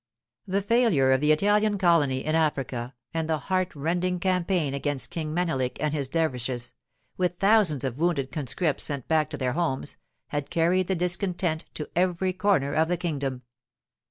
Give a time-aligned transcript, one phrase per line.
[0.47, 5.31] The failure of the Italian colony in Africa, and the heart rending campaign against King
[5.31, 6.73] Menelik and his dervishes,
[7.17, 9.97] with thousands of wounded conscripts sent back to their homes,
[10.29, 13.43] had carried the discontent to every corner of the kingdom.